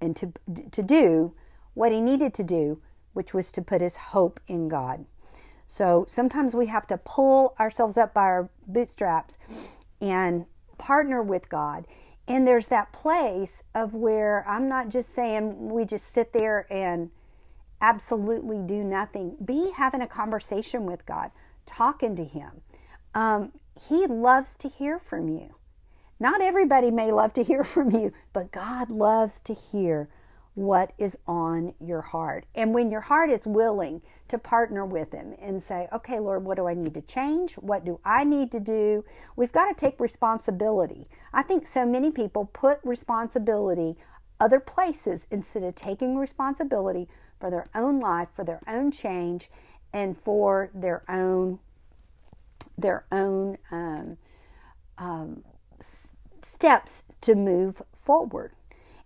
and 0.00 0.14
to 0.16 0.32
to 0.70 0.82
do 0.82 1.34
what 1.74 1.92
he 1.92 2.00
needed 2.00 2.34
to 2.34 2.44
do, 2.44 2.80
which 3.12 3.32
was 3.32 3.52
to 3.52 3.62
put 3.62 3.80
his 3.80 3.96
hope 3.96 4.40
in 4.46 4.68
God. 4.68 5.06
So 5.66 6.04
sometimes 6.08 6.54
we 6.54 6.66
have 6.66 6.86
to 6.88 6.98
pull 6.98 7.54
ourselves 7.58 7.96
up 7.96 8.14
by 8.14 8.22
our 8.22 8.50
bootstraps 8.66 9.36
and 10.00 10.46
partner 10.78 11.22
with 11.22 11.48
God. 11.48 11.86
And 12.28 12.46
there's 12.46 12.68
that 12.68 12.92
place 12.92 13.62
of 13.74 13.94
where 13.94 14.44
I'm 14.48 14.68
not 14.68 14.88
just 14.88 15.14
saying 15.14 15.70
we 15.70 15.84
just 15.84 16.08
sit 16.08 16.32
there 16.32 16.66
and 16.72 17.10
absolutely 17.80 18.58
do 18.58 18.82
nothing. 18.84 19.36
Be 19.44 19.70
having 19.76 20.02
a 20.02 20.06
conversation 20.06 20.86
with 20.86 21.06
God, 21.06 21.30
talking 21.66 22.16
to 22.16 22.24
Him. 22.24 22.62
Um, 23.14 23.52
he 23.80 24.06
loves 24.06 24.54
to 24.56 24.68
hear 24.68 24.98
from 24.98 25.28
you. 25.28 25.54
Not 26.18 26.40
everybody 26.40 26.90
may 26.90 27.12
love 27.12 27.32
to 27.34 27.44
hear 27.44 27.64
from 27.74 27.90
you, 27.90 28.12
but 28.32 28.52
God 28.52 28.90
loves 28.90 29.40
to 29.40 29.54
hear 29.54 30.08
what 30.54 30.92
is 30.96 31.18
on 31.26 31.74
your 31.78 32.00
heart. 32.00 32.46
And 32.54 32.72
when 32.72 32.90
your 32.90 33.02
heart 33.02 33.28
is 33.28 33.46
willing 33.46 34.00
to 34.28 34.38
partner 34.38 34.86
with 34.86 35.12
Him 35.12 35.34
and 35.38 35.62
say, 35.62 35.86
okay, 35.92 36.18
Lord, 36.18 36.44
what 36.44 36.56
do 36.56 36.66
I 36.66 36.72
need 36.72 36.94
to 36.94 37.02
change? 37.02 37.54
What 37.54 37.84
do 37.84 38.00
I 38.04 38.24
need 38.24 38.50
to 38.52 38.60
do? 38.60 39.04
We've 39.36 39.52
got 39.52 39.66
to 39.66 39.74
take 39.74 40.00
responsibility. 40.00 41.08
I 41.34 41.42
think 41.42 41.66
so 41.66 41.84
many 41.84 42.10
people 42.10 42.46
put 42.46 42.80
responsibility 42.84 43.96
other 44.40 44.60
places 44.60 45.26
instead 45.30 45.62
of 45.62 45.74
taking 45.74 46.16
responsibility 46.16 47.08
for 47.38 47.50
their 47.50 47.68
own 47.74 48.00
life, 48.00 48.28
for 48.34 48.44
their 48.44 48.60
own 48.66 48.90
change, 48.90 49.50
and 49.92 50.16
for 50.16 50.70
their 50.74 51.02
own 51.08 51.58
their 52.78 53.06
own 53.10 53.56
um, 53.70 54.18
um, 54.98 55.42
s- 55.78 56.12
steps 56.42 57.04
to 57.22 57.34
move 57.34 57.80
forward. 57.94 58.52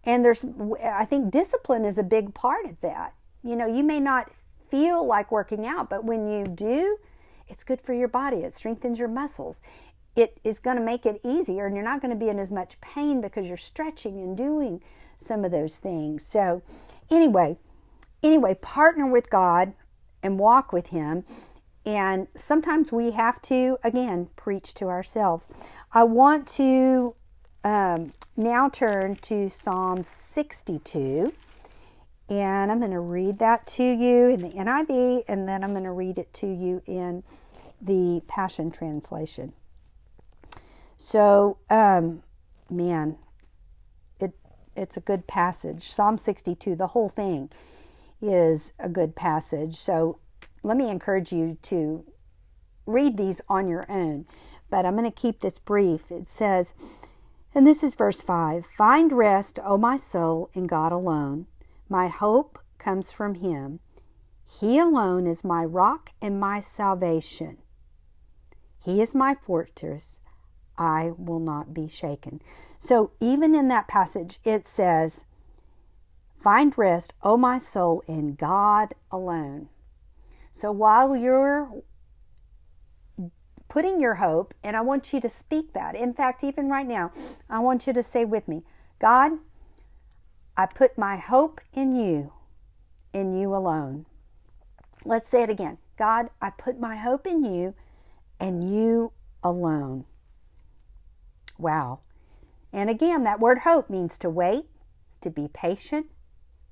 And 0.05 0.25
there's, 0.25 0.45
I 0.83 1.05
think 1.05 1.31
discipline 1.31 1.85
is 1.85 1.99
a 1.99 2.03
big 2.03 2.35
part 2.35 2.65
of 2.65 2.81
that. 2.81 3.15
You 3.45 3.57
know, 3.57 3.67
you 3.67 3.85
may 3.85 4.01
not 4.01 4.31
feel 4.69 5.07
like 5.07 5.31
working 5.31 5.67
out, 5.67 5.91
but 5.91 6.05
when 6.05 6.27
you 6.27 6.45
do, 6.45 6.97
it's 7.49 7.65
good 7.65 7.81
for 7.81 7.93
your 7.93 8.09
body. 8.09 8.39
It 8.39 8.55
strengthens 8.55 8.99
your 8.99 9.09
muscles. 9.09 9.61
It 10.17 10.39
is 10.43 10.59
going 10.59 10.77
to 10.77 10.83
make 10.83 11.07
it 11.07 11.21
easier, 11.25 11.67
and 11.67 11.75
you're 11.75 11.85
not 11.85 12.01
going 12.01 12.13
to 12.13 12.17
be 12.17 12.29
in 12.29 12.39
as 12.39 12.51
much 12.51 12.81
pain 12.81 13.21
because 13.21 13.47
you're 13.47 13.57
stretching 13.57 14.21
and 14.21 14.37
doing 14.37 14.83
some 15.19 15.45
of 15.45 15.51
those 15.51 15.79
things. 15.79 16.25
So, 16.25 16.63
anyway, 17.11 17.59
anyway, 18.23 18.55
partner 18.55 19.07
with 19.07 19.31
God 19.31 19.73
and 20.23 20.39
walk 20.39 20.73
with 20.73 20.89
Him. 20.89 21.25
And 21.87 22.29
sometimes 22.37 22.93
we 22.93 23.13
have 23.13 23.41
to, 23.43 23.79
again, 23.83 24.29
preach 24.37 24.75
to 24.75 24.87
ourselves. 24.87 25.49
I 25.93 26.05
want 26.05 26.47
to 26.49 27.15
um, 27.65 28.13
now 28.37 28.69
turn 28.69 29.17
to 29.17 29.49
Psalm 29.49 30.03
62. 30.03 31.33
And 32.29 32.71
I'm 32.71 32.79
going 32.79 32.93
to 32.93 33.01
read 33.01 33.39
that 33.41 33.67
to 33.69 33.83
you 33.83 34.29
in 34.29 34.41
the 34.41 34.51
NIV, 34.51 35.25
and 35.27 35.49
then 35.49 35.65
I'm 35.65 35.73
going 35.73 35.85
to 35.85 35.91
read 35.91 36.17
it 36.17 36.33
to 36.35 36.47
you 36.47 36.81
in 36.87 37.25
the 37.83 38.23
Passion 38.29 38.71
Translation. 38.71 39.53
So, 40.97 41.59
um, 41.71 42.23
man, 42.71 43.17
it 44.21 44.33
it's 44.77 44.97
a 44.97 45.01
good 45.01 45.27
passage. 45.27 45.91
Psalm 45.91 46.19
62, 46.19 46.77
the 46.77 46.89
whole 46.89 47.09
thing 47.09 47.51
is 48.21 48.73
a 48.79 48.89
good 48.89 49.17
passage. 49.17 49.77
So, 49.77 50.19
let 50.63 50.77
me 50.77 50.91
encourage 50.91 51.33
you 51.33 51.57
to 51.63 52.05
read 52.87 53.17
these 53.17 53.41
on 53.49 53.69
your 53.69 53.91
own. 53.91 54.27
But 54.69 54.85
I'm 54.85 54.97
going 54.97 55.11
to 55.11 55.11
keep 55.11 55.41
this 55.41 55.59
brief. 55.59 56.13
It 56.13 56.29
says, 56.29 56.75
and 57.55 57.67
this 57.67 57.83
is 57.83 57.95
verse 57.95 58.21
5 58.21 58.67
Find 58.67 59.13
rest, 59.13 59.59
O 59.65 59.77
my 59.77 59.97
soul, 59.97 60.51
in 60.55 60.65
God 60.65 60.93
alone. 60.93 61.47
My 61.89 62.09
hope 62.09 62.59
comes 62.79 63.11
from 63.11 63.37
Him. 63.37 63.81
He 64.47 64.79
alone 64.79 65.27
is 65.27 65.45
my 65.45 65.65
rock 65.65 66.11
and 66.21 66.39
my 66.39 66.61
salvation. 66.61 67.59
He 68.85 69.01
is 69.01 69.15
my 69.15 69.35
fortress. 69.35 70.21
I 70.79 71.13
will 71.17 71.41
not 71.41 71.75
be 71.75 71.89
shaken. 71.89 72.41
So, 72.79 73.13
even 73.21 73.55
in 73.55 73.69
that 73.69 73.89
passage, 73.89 74.39
it 74.45 74.67
says, 74.67 75.25
Find 76.43 76.77
rest, 76.77 77.15
O 77.23 77.37
my 77.37 77.59
soul, 77.59 78.03
in 78.07 78.35
God 78.35 78.95
alone. 79.11 79.69
So, 80.53 80.73
while 80.73 81.17
you're 81.17 81.83
putting 83.71 84.01
your 84.01 84.17
hope, 84.17 84.53
and 84.63 84.77
I 84.77 84.83
want 84.83 85.13
you 85.13 85.21
to 85.21 85.29
speak 85.29 85.73
that. 85.73 85.95
In 85.95 86.13
fact, 86.13 86.45
even 86.45 86.69
right 86.69 86.87
now, 86.87 87.13
I 87.49 87.61
want 87.61 87.87
you 87.87 87.93
to 87.95 88.03
say 88.03 88.27
with 88.27 88.47
me 88.49 88.65
God, 88.99 89.33
I 90.57 90.67
put 90.67 90.99
my 90.99 91.17
hope 91.17 91.63
in 91.73 91.95
you, 91.95 92.33
in 93.15 93.39
you 93.39 93.55
alone. 93.55 94.05
Let's 95.05 95.31
say 95.31 95.43
it 95.43 95.51
again. 95.51 95.79
God, 95.97 96.29
I 96.43 96.51
put 96.51 96.79
my 96.79 96.97
hope 96.97 97.27
in 97.27 97.45
you 97.45 97.75
and 98.39 98.69
you 98.69 99.13
alone. 99.43 100.05
Wow. 101.57 102.01
And 102.73 102.91
again, 102.91 103.25
that 103.25 103.41
word 103.41 103.61
hope 103.61 103.89
means 103.89 104.19
to 104.19 104.31
wait, 104.31 104.65
to 105.21 105.31
be 105.31 105.49
patient, 105.49 106.07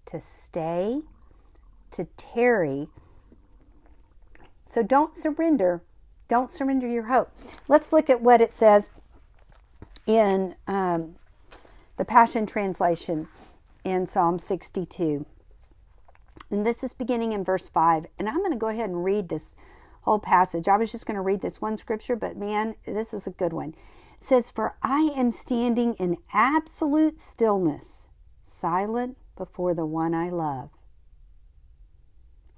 to 0.08 0.20
stay, 0.20 1.00
to 1.92 2.04
tarry. 2.16 2.88
So 4.66 4.82
don't 4.82 5.16
surrender 5.16 5.82
don't 6.28 6.50
surrender 6.50 6.86
your 6.86 7.04
hope. 7.04 7.32
Let's 7.68 7.92
look 7.92 8.10
at 8.10 8.20
what 8.20 8.40
it 8.40 8.52
says 8.52 8.90
in 10.06 10.54
um, 10.66 11.16
the 11.96 12.04
Passion 12.04 12.46
Translation 12.46 13.28
in 13.82 14.06
Psalm 14.06 14.38
62. 14.38 15.24
And 16.50 16.66
this 16.66 16.84
is 16.84 16.92
beginning 16.92 17.32
in 17.32 17.44
verse 17.44 17.68
5. 17.68 18.06
And 18.18 18.28
I'm 18.28 18.38
going 18.38 18.52
to 18.52 18.58
go 18.58 18.68
ahead 18.68 18.90
and 18.90 19.04
read 19.04 19.28
this 19.28 19.56
whole 20.02 20.18
passage. 20.18 20.68
I 20.68 20.76
was 20.76 20.92
just 20.92 21.06
going 21.06 21.16
to 21.16 21.22
read 21.22 21.40
this 21.40 21.60
one 21.60 21.76
scripture, 21.78 22.16
but 22.16 22.36
man, 22.36 22.74
this 22.86 23.12
is 23.12 23.26
a 23.26 23.30
good 23.30 23.52
one. 23.54 23.74
It 24.20 24.24
says, 24.24 24.50
For 24.50 24.76
I 24.82 25.10
am 25.16 25.30
standing 25.30 25.94
in 25.94 26.18
absolute 26.32 27.20
stillness, 27.20 28.08
silent 28.42 29.16
before 29.38 29.72
the 29.72 29.86
one 29.86 30.12
I 30.12 30.28
love. 30.28 30.68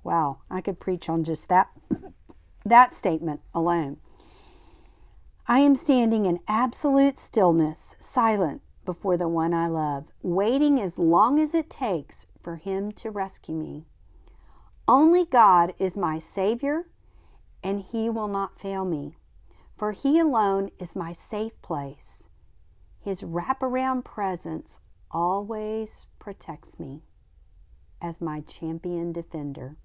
Wow, 0.02 0.38
I 0.50 0.60
could 0.60 0.80
preach 0.80 1.08
on 1.08 1.22
just 1.22 1.48
that 1.48 1.68
that 2.64 2.92
statement 2.92 3.40
alone. 3.54 3.98
I 5.46 5.60
am 5.60 5.74
standing 5.74 6.26
in 6.26 6.40
absolute 6.48 7.18
stillness, 7.18 7.96
silent 7.98 8.62
before 8.84 9.16
the 9.16 9.28
one 9.28 9.52
I 9.52 9.66
love, 9.66 10.06
waiting 10.22 10.80
as 10.80 10.98
long 10.98 11.38
as 11.38 11.54
it 11.54 11.70
takes 11.70 12.26
for 12.42 12.56
him 12.56 12.92
to 12.92 13.10
rescue 13.10 13.54
me. 13.54 13.84
Only 14.88 15.24
God 15.24 15.74
is 15.78 15.96
my 15.96 16.18
Savior, 16.18 16.88
and 17.62 17.80
he 17.80 18.08
will 18.08 18.28
not 18.28 18.58
fail 18.58 18.84
me, 18.84 19.16
for 19.76 19.92
he 19.92 20.18
alone 20.18 20.70
is 20.78 20.96
my 20.96 21.12
safe 21.12 21.60
place. 21.62 22.28
His 23.00 23.22
wraparound 23.22 24.04
presence 24.04 24.78
always 25.10 26.06
protects 26.18 26.78
me 26.78 27.02
as 28.00 28.20
my 28.20 28.40
champion 28.40 29.12
defender. 29.12 29.76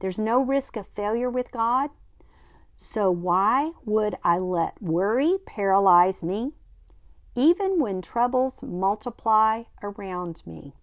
There's 0.00 0.18
no 0.18 0.40
risk 0.42 0.76
of 0.76 0.86
failure 0.86 1.30
with 1.30 1.50
God. 1.50 1.90
So, 2.76 3.10
why 3.10 3.72
would 3.84 4.16
I 4.24 4.38
let 4.38 4.82
worry 4.82 5.38
paralyze 5.46 6.22
me, 6.22 6.52
even 7.36 7.78
when 7.78 8.02
troubles 8.02 8.62
multiply 8.62 9.64
around 9.82 10.42
me? 10.44 10.74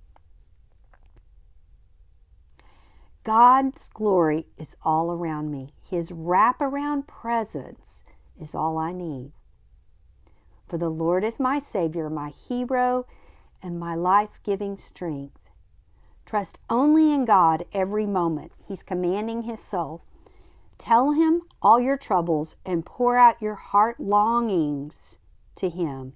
God's 3.24 3.90
glory 3.90 4.48
is 4.58 4.76
all 4.82 5.12
around 5.12 5.52
me. 5.52 5.74
His 5.88 6.12
wraparound 6.12 7.06
presence 7.06 8.04
is 8.40 8.56
all 8.56 8.78
I 8.78 8.94
need. 8.94 9.34
For 10.72 10.78
the 10.78 10.90
Lord 10.90 11.26
is 11.26 11.38
my 11.38 11.60
Savior, 11.60 12.10
my 12.10 12.30
hero, 12.30 13.06
and 13.62 13.78
my 13.78 13.94
life 13.94 14.40
giving 14.42 14.78
strength. 14.78 15.50
Trust 16.26 16.62
only 16.70 17.14
in 17.14 17.26
God 17.26 17.66
every 17.74 18.06
moment. 18.06 18.54
He's 18.66 18.82
commanding 18.82 19.42
His 19.42 19.60
soul. 19.60 20.06
Tell 20.78 21.12
Him 21.12 21.42
all 21.62 21.82
your 21.82 21.98
troubles 21.98 22.56
and 22.66 22.86
pour 22.86 23.18
out 23.18 23.42
your 23.42 23.56
heart 23.56 24.00
longings 24.00 25.18
to 25.56 25.68
Him. 25.68 26.14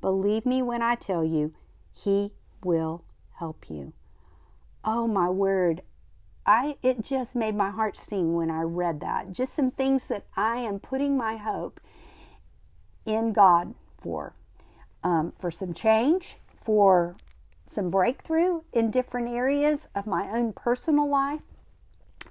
Believe 0.00 0.46
me 0.46 0.62
when 0.62 0.80
I 0.80 0.94
tell 0.94 1.24
you, 1.24 1.52
He 1.90 2.34
will 2.62 3.02
help 3.40 3.68
you. 3.68 3.94
Oh, 4.84 5.08
my 5.08 5.28
word. 5.28 5.82
I 6.46 6.76
it 6.84 7.02
just 7.02 7.34
made 7.34 7.56
my 7.56 7.70
heart 7.70 7.96
sing 7.98 8.36
when 8.36 8.48
I 8.48 8.60
read 8.60 9.00
that. 9.00 9.32
Just 9.32 9.54
some 9.54 9.72
things 9.72 10.06
that 10.06 10.26
I 10.36 10.58
am 10.58 10.78
putting 10.78 11.16
my 11.16 11.36
hope 11.36 11.80
in 13.06 13.32
God 13.32 13.74
for, 13.98 14.34
um, 15.02 15.32
for 15.38 15.50
some 15.50 15.72
change, 15.72 16.36
for 16.56 17.16
some 17.66 17.90
breakthrough 17.90 18.62
in 18.72 18.90
different 18.90 19.28
areas 19.28 19.88
of 19.94 20.06
my 20.06 20.28
own 20.30 20.52
personal 20.52 21.08
life. 21.08 21.40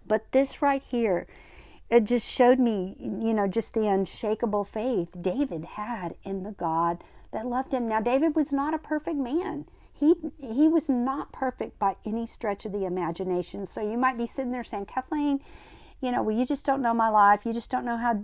But 0.08 0.32
this 0.32 0.62
right 0.62 0.82
here, 0.82 1.28
it 1.90 2.04
just 2.04 2.30
showed 2.30 2.60
me, 2.60 2.96
you 3.00 3.34
know, 3.34 3.48
just 3.48 3.74
the 3.74 3.88
unshakable 3.88 4.64
faith 4.64 5.16
David 5.22 5.66
had 5.66 6.16
in 6.24 6.44
the 6.44 6.52
God 6.52 7.04
that 7.32 7.46
loved 7.46 7.74
him. 7.74 7.88
Now, 7.88 8.00
David 8.00 8.36
was 8.36 8.52
not 8.52 8.74
a 8.74 8.80
perfect 8.80 9.18
man. 9.18 9.66
He, 9.94 10.16
he 10.40 10.68
was 10.68 10.90
not 10.90 11.32
perfect 11.32 11.80
by 11.80 11.96
any 12.06 12.26
stretch 12.26 12.66
of 12.66 12.72
the 12.72 12.86
imagination. 12.86 13.66
So 13.66 13.82
you 13.82 13.98
might 13.98 14.18
be 14.18 14.28
sitting 14.28 14.52
there 14.52 14.64
saying, 14.64 14.88
Kathleen, 14.88 15.40
you 16.02 16.12
know, 16.12 16.22
well, 16.22 16.36
you 16.36 16.46
just 16.46 16.66
don't 16.66 16.82
know 16.82 16.94
my 16.94 17.10
life. 17.10 17.46
You 17.46 17.54
just 17.54 17.70
don't 17.70 17.86
know 17.86 17.98
how 17.98 18.24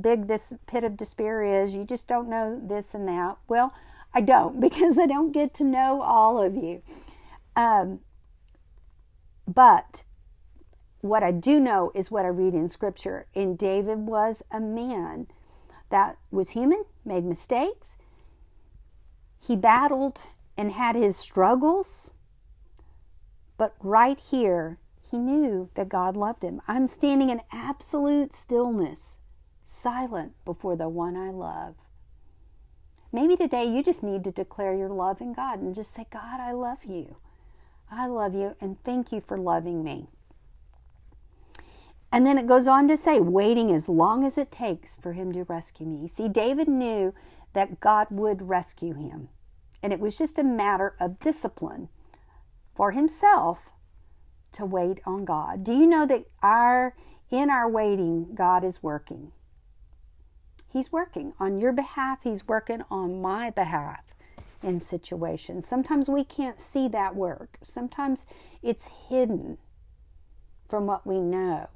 big 0.00 0.26
this 0.26 0.52
pit 0.66 0.84
of 0.84 0.96
despair 0.96 1.42
is. 1.62 1.74
You 1.74 1.84
just 1.84 2.06
don't 2.06 2.28
know 2.28 2.60
this 2.62 2.94
and 2.94 3.06
that. 3.08 3.36
Well, 3.48 3.74
I 4.14 4.20
don't 4.20 4.60
because 4.68 4.98
I 4.98 5.06
don't 5.06 5.32
get 5.32 5.54
to 5.54 5.64
know 5.64 6.02
all 6.02 6.40
of 6.40 6.54
you. 6.56 6.82
Um, 7.56 8.00
but 9.46 10.04
what 11.00 11.22
I 11.22 11.32
do 11.32 11.60
know 11.60 11.90
is 11.94 12.10
what 12.10 12.24
I 12.24 12.28
read 12.28 12.54
in 12.54 12.68
Scripture. 12.68 13.26
And 13.34 13.58
David 13.58 14.06
was 14.06 14.42
a 14.50 14.60
man 14.60 15.26
that 15.90 16.18
was 16.30 16.50
human, 16.50 16.84
made 17.04 17.24
mistakes. 17.24 17.96
He 19.40 19.56
battled 19.56 20.20
and 20.56 20.72
had 20.72 20.96
his 20.96 21.16
struggles. 21.16 22.14
But 23.56 23.74
right 23.80 24.18
here, 24.18 24.78
he 25.10 25.18
knew 25.18 25.70
that 25.74 25.88
God 25.88 26.16
loved 26.16 26.42
him. 26.42 26.60
I'm 26.68 26.86
standing 26.86 27.30
in 27.30 27.40
absolute 27.52 28.34
stillness, 28.34 29.18
silent 29.64 30.32
before 30.44 30.76
the 30.76 30.88
one 30.88 31.16
I 31.16 31.30
love. 31.30 31.74
Maybe 33.10 33.36
today 33.36 33.64
you 33.64 33.82
just 33.82 34.02
need 34.02 34.22
to 34.24 34.30
declare 34.30 34.74
your 34.74 34.90
love 34.90 35.20
in 35.20 35.32
God 35.32 35.60
and 35.60 35.74
just 35.74 35.94
say, 35.94 36.06
God, 36.10 36.40
I 36.40 36.52
love 36.52 36.84
you. 36.84 37.16
I 37.90 38.06
love 38.06 38.34
you 38.34 38.54
and 38.60 38.82
thank 38.84 39.12
you 39.12 39.20
for 39.20 39.38
loving 39.38 39.82
me. 39.82 40.08
And 42.12 42.26
then 42.26 42.38
it 42.38 42.46
goes 42.46 42.66
on 42.66 42.88
to 42.88 42.96
say, 42.96 43.20
waiting 43.20 43.70
as 43.72 43.88
long 43.88 44.24
as 44.24 44.38
it 44.38 44.50
takes 44.50 44.96
for 44.96 45.12
him 45.12 45.32
to 45.32 45.44
rescue 45.44 45.86
me. 45.86 46.08
See, 46.08 46.28
David 46.28 46.68
knew 46.68 47.14
that 47.52 47.80
God 47.80 48.08
would 48.10 48.48
rescue 48.48 48.94
him. 48.94 49.28
And 49.82 49.92
it 49.92 50.00
was 50.00 50.18
just 50.18 50.38
a 50.38 50.44
matter 50.44 50.94
of 51.00 51.20
discipline 51.20 51.88
for 52.74 52.92
himself 52.92 53.70
to 54.52 54.64
wait 54.64 55.00
on 55.06 55.24
God. 55.24 55.64
Do 55.64 55.72
you 55.72 55.86
know 55.86 56.06
that 56.06 56.24
our 56.42 56.94
in 57.30 57.50
our 57.50 57.68
waiting 57.68 58.34
God 58.34 58.64
is 58.64 58.82
working? 58.82 59.32
He's 60.70 60.92
working 60.92 61.32
on 61.38 61.58
your 61.58 61.72
behalf, 61.72 62.20
he's 62.22 62.46
working 62.46 62.82
on 62.90 63.20
my 63.20 63.50
behalf 63.50 64.04
in 64.62 64.80
situations. 64.80 65.66
Sometimes 65.66 66.08
we 66.08 66.24
can't 66.24 66.60
see 66.60 66.88
that 66.88 67.14
work. 67.14 67.58
Sometimes 67.62 68.26
it's 68.62 68.88
hidden 69.08 69.58
from 70.68 70.86
what 70.86 71.06
we 71.06 71.20
know. 71.20 71.68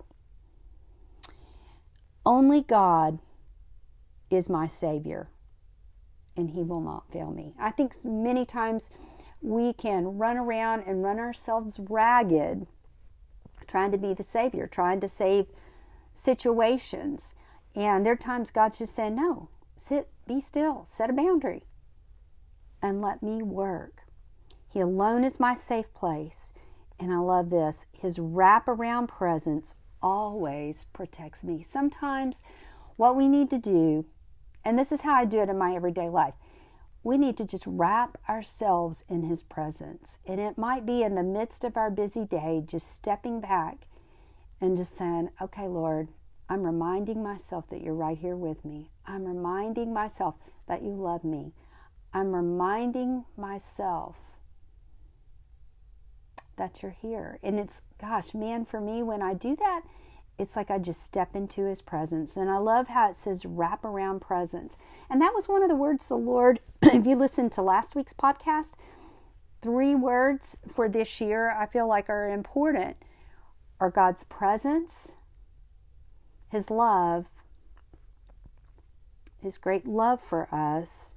Only 2.24 2.60
God 2.60 3.18
is 4.30 4.48
my 4.48 4.66
savior 4.66 5.28
and 6.36 6.50
he 6.50 6.62
will 6.62 6.80
not 6.80 7.10
fail 7.10 7.30
me. 7.30 7.54
I 7.58 7.70
think 7.70 7.92
many 8.04 8.44
times 8.44 8.90
we 9.42 9.72
can 9.72 10.18
run 10.18 10.36
around 10.36 10.84
and 10.86 11.02
run 11.02 11.18
ourselves 11.18 11.78
ragged 11.78 12.66
trying 13.66 13.92
to 13.92 13.98
be 13.98 14.12
the 14.12 14.22
Savior, 14.22 14.66
trying 14.66 15.00
to 15.00 15.08
save 15.08 15.46
situations. 16.14 17.34
And 17.74 18.04
there 18.04 18.12
are 18.12 18.16
times 18.16 18.50
God's 18.50 18.78
just 18.78 18.94
saying, 18.94 19.14
No, 19.14 19.48
sit, 19.76 20.08
be 20.26 20.40
still, 20.40 20.84
set 20.88 21.10
a 21.10 21.12
boundary, 21.12 21.64
and 22.82 23.00
let 23.00 23.22
me 23.22 23.42
work. 23.42 24.02
He 24.68 24.80
alone 24.80 25.24
is 25.24 25.40
my 25.40 25.54
safe 25.54 25.92
place. 25.94 26.52
And 26.98 27.12
I 27.12 27.18
love 27.18 27.50
this 27.50 27.86
His 27.92 28.18
wraparound 28.18 29.08
presence 29.08 29.74
always 30.02 30.84
protects 30.92 31.44
me. 31.44 31.62
Sometimes 31.62 32.42
what 32.96 33.16
we 33.16 33.28
need 33.28 33.50
to 33.50 33.58
do 33.58 34.04
and 34.64 34.78
this 34.78 34.92
is 34.92 35.00
how 35.00 35.14
I 35.14 35.24
do 35.24 35.40
it 35.40 35.48
in 35.48 35.58
my 35.58 35.74
everyday 35.74 36.08
life. 36.08 36.34
We 37.04 37.18
need 37.18 37.36
to 37.38 37.44
just 37.44 37.64
wrap 37.66 38.18
ourselves 38.28 39.04
in 39.08 39.22
His 39.22 39.42
presence. 39.42 40.18
And 40.26 40.40
it 40.40 40.56
might 40.56 40.86
be 40.86 41.02
in 41.02 41.14
the 41.14 41.22
midst 41.22 41.64
of 41.64 41.76
our 41.76 41.90
busy 41.90 42.24
day, 42.24 42.62
just 42.64 42.92
stepping 42.92 43.40
back 43.40 43.86
and 44.60 44.76
just 44.76 44.96
saying, 44.96 45.30
okay, 45.40 45.66
Lord, 45.66 46.08
I'm 46.48 46.62
reminding 46.62 47.22
myself 47.22 47.68
that 47.70 47.82
you're 47.82 47.94
right 47.94 48.18
here 48.18 48.36
with 48.36 48.64
me. 48.64 48.90
I'm 49.06 49.24
reminding 49.24 49.92
myself 49.92 50.36
that 50.68 50.82
you 50.82 50.90
love 50.90 51.24
me. 51.24 51.54
I'm 52.14 52.34
reminding 52.34 53.24
myself 53.36 54.16
that 56.56 56.82
you're 56.82 56.96
here. 57.00 57.38
And 57.42 57.58
it's, 57.58 57.82
gosh, 58.00 58.34
man, 58.34 58.64
for 58.64 58.80
me, 58.80 59.02
when 59.02 59.22
I 59.22 59.34
do 59.34 59.56
that, 59.56 59.82
it's 60.38 60.56
like 60.56 60.70
I 60.70 60.78
just 60.78 61.02
step 61.02 61.36
into 61.36 61.64
his 61.64 61.82
presence. 61.82 62.36
And 62.36 62.50
I 62.50 62.58
love 62.58 62.88
how 62.88 63.10
it 63.10 63.18
says 63.18 63.44
wrap 63.46 63.84
around 63.84 64.20
presence. 64.20 64.76
And 65.10 65.20
that 65.20 65.34
was 65.34 65.48
one 65.48 65.62
of 65.62 65.68
the 65.68 65.76
words 65.76 66.08
the 66.08 66.16
Lord, 66.16 66.60
if 66.82 67.06
you 67.06 67.16
listened 67.16 67.52
to 67.52 67.62
last 67.62 67.94
week's 67.94 68.14
podcast, 68.14 68.72
three 69.60 69.94
words 69.94 70.58
for 70.68 70.88
this 70.88 71.20
year 71.20 71.50
I 71.50 71.66
feel 71.66 71.86
like 71.86 72.08
are 72.08 72.28
important 72.28 72.96
are 73.78 73.90
God's 73.90 74.22
presence, 74.24 75.12
his 76.48 76.70
love, 76.70 77.26
his 79.40 79.58
great 79.58 79.86
love 79.86 80.20
for 80.20 80.48
us, 80.54 81.16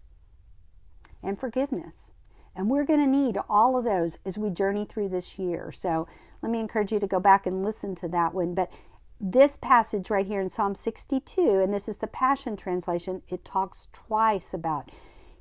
and 1.22 1.40
forgiveness. 1.40 2.14
And 2.56 2.70
we're 2.70 2.86
going 2.86 3.02
to 3.02 3.08
need 3.08 3.38
all 3.50 3.78
of 3.78 3.84
those 3.84 4.18
as 4.26 4.38
we 4.38 4.50
journey 4.50 4.86
through 4.86 5.10
this 5.10 5.38
year. 5.38 5.72
So 5.72 6.08
let 6.42 6.52
me 6.52 6.60
encourage 6.60 6.92
you 6.92 7.00
to 7.00 7.08
go 7.08 7.20
back 7.20 7.46
and 7.46 7.64
listen 7.64 7.94
to 7.96 8.08
that 8.08 8.34
one. 8.34 8.56
But 8.56 8.72
this 9.20 9.58
passage 9.58 10.10
right 10.10 10.26
here 10.26 10.42
in 10.42 10.50
Psalm 10.50 10.76
62, 10.76 11.60
and 11.60 11.74
this 11.74 11.88
is 11.88 11.98
the 11.98 12.08
Passion 12.08 12.58
Translation, 12.58 13.22
it 13.30 13.46
talks 13.46 13.88
twice 13.94 14.54
about 14.54 14.92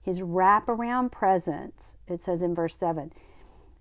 his 0.05 0.21
wraparound 0.21 1.11
presence. 1.11 1.97
It 2.07 2.21
says 2.21 2.43
in 2.43 2.55
verse 2.55 2.77
7 2.77 3.11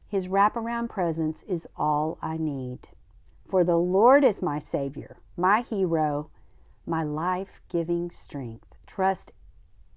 His 0.08 0.30
wraparound 0.30 0.90
presence 0.90 1.44
is 1.44 1.68
all 1.76 2.18
I 2.22 2.38
need. 2.38 2.88
For 3.48 3.64
the 3.66 3.78
Lord 3.78 4.24
is 4.24 4.42
my 4.42 4.58
Savior, 4.58 5.18
my 5.36 5.62
hero, 5.62 6.32
my 6.86 7.04
life 7.04 7.62
giving 7.68 8.10
strength. 8.10 8.74
Trust 8.88 9.34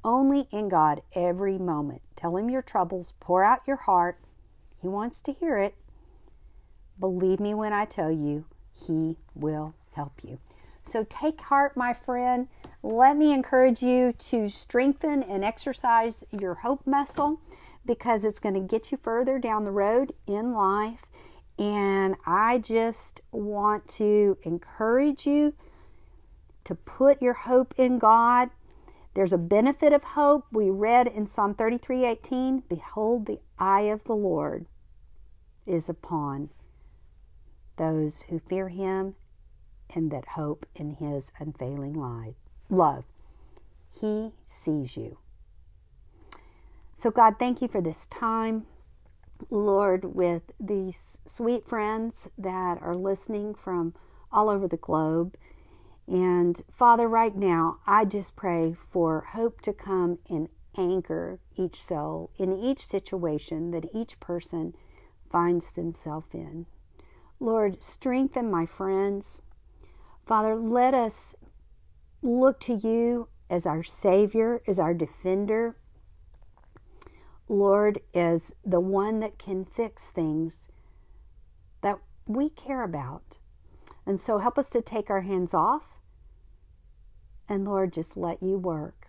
only 0.04 0.48
in 0.50 0.68
God 0.68 1.00
every 1.14 1.58
moment. 1.58 2.02
Tell 2.16 2.36
Him 2.36 2.50
your 2.50 2.62
troubles, 2.62 3.14
pour 3.20 3.44
out 3.44 3.66
your 3.66 3.76
heart. 3.76 4.18
He 4.82 4.88
wants 4.88 5.20
to 5.22 5.32
hear 5.32 5.58
it. 5.58 5.74
Believe 6.98 7.38
me 7.38 7.54
when 7.54 7.72
I 7.72 7.84
tell 7.84 8.10
you, 8.10 8.46
He 8.72 9.16
will 9.34 9.74
help 9.96 10.22
you. 10.22 10.38
So 10.84 11.04
take 11.10 11.40
heart, 11.40 11.76
my 11.76 11.92
friend. 11.92 12.46
Let 12.82 13.16
me 13.16 13.32
encourage 13.32 13.82
you 13.82 14.12
to 14.12 14.48
strengthen 14.48 15.24
and 15.24 15.44
exercise 15.44 16.22
your 16.30 16.54
hope 16.54 16.86
muscle 16.86 17.40
because 17.84 18.24
it's 18.24 18.38
going 18.38 18.54
to 18.54 18.60
get 18.60 18.92
you 18.92 18.98
further 19.02 19.38
down 19.38 19.64
the 19.64 19.72
road 19.72 20.12
in 20.26 20.52
life. 20.52 21.02
And 21.58 22.16
I 22.24 22.58
just 22.58 23.20
want 23.32 23.88
to 23.88 24.38
encourage 24.42 25.26
you 25.26 25.54
to 26.64 26.74
put 26.74 27.22
your 27.22 27.32
hope 27.32 27.74
in 27.76 27.98
God. 27.98 28.50
There's 29.14 29.32
a 29.32 29.38
benefit 29.38 29.92
of 29.92 30.04
hope. 30.04 30.46
We 30.52 30.68
read 30.68 31.06
in 31.06 31.26
Psalm 31.26 31.54
33 31.54 32.04
18, 32.04 32.62
Behold, 32.68 33.26
the 33.26 33.40
eye 33.58 33.82
of 33.82 34.04
the 34.04 34.14
Lord 34.14 34.66
is 35.64 35.88
upon 35.88 36.50
those 37.76 38.22
who 38.28 38.38
fear 38.38 38.68
him 38.68 39.14
and 39.94 40.10
that 40.10 40.28
hope 40.28 40.66
in 40.74 40.90
his 40.90 41.32
unfailing 41.38 41.94
life, 41.94 42.34
love. 42.68 43.04
He 43.90 44.32
sees 44.46 44.96
you. 44.96 45.18
So, 46.94 47.10
God, 47.10 47.34
thank 47.38 47.60
you 47.62 47.68
for 47.68 47.80
this 47.80 48.06
time. 48.06 48.66
Lord, 49.50 50.14
with 50.14 50.52
these 50.58 51.18
sweet 51.26 51.68
friends 51.68 52.30
that 52.38 52.80
are 52.80 52.96
listening 52.96 53.54
from 53.54 53.94
all 54.32 54.48
over 54.48 54.66
the 54.66 54.76
globe. 54.76 55.36
And 56.06 56.60
Father, 56.70 57.08
right 57.08 57.34
now, 57.34 57.78
I 57.86 58.04
just 58.04 58.36
pray 58.36 58.74
for 58.90 59.22
hope 59.32 59.60
to 59.62 59.72
come 59.72 60.18
and 60.30 60.48
anchor 60.78 61.40
each 61.56 61.82
soul 61.82 62.30
in 62.36 62.52
each 62.52 62.84
situation 62.84 63.70
that 63.72 63.88
each 63.94 64.20
person 64.20 64.74
finds 65.30 65.72
themselves 65.72 66.34
in. 66.34 66.66
Lord, 67.40 67.82
strengthen 67.82 68.50
my 68.50 68.66
friends. 68.66 69.42
Father, 70.26 70.56
let 70.56 70.92
us 70.92 71.36
look 72.20 72.58
to 72.60 72.74
you 72.74 73.28
as 73.48 73.64
our 73.64 73.84
Savior, 73.84 74.60
as 74.66 74.78
our 74.78 74.92
defender. 74.92 75.76
Lord, 77.48 78.00
as 78.12 78.54
the 78.64 78.80
one 78.80 79.20
that 79.20 79.38
can 79.38 79.64
fix 79.64 80.10
things 80.10 80.66
that 81.80 81.98
we 82.26 82.50
care 82.50 82.82
about. 82.82 83.38
And 84.04 84.18
so 84.18 84.38
help 84.38 84.58
us 84.58 84.68
to 84.70 84.82
take 84.82 85.10
our 85.10 85.20
hands 85.20 85.54
off 85.54 86.00
and, 87.48 87.64
Lord, 87.64 87.92
just 87.92 88.16
let 88.16 88.42
you 88.42 88.58
work. 88.58 89.08